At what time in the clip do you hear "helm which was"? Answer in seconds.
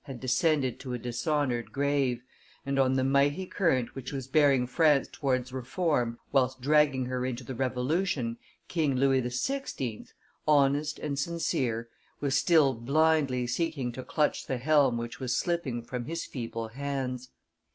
14.57-15.37